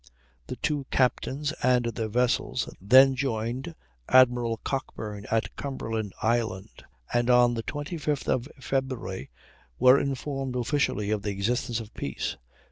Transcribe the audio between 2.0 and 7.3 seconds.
vessels then joined Admiral Cockburn at Cumberland Island, and